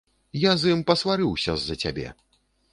Я 0.43 0.51
з 0.61 0.71
ім 0.77 0.81
пасварыўся 0.89 1.51
з-за 1.61 1.75
цябе. 1.85 2.07